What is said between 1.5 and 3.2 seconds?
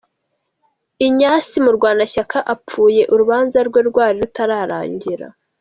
Murwanashyaka apfuye